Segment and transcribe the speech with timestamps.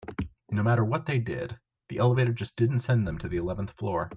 [0.49, 4.09] No matter what they did, the elevator just didn't send them to the eleventh floor.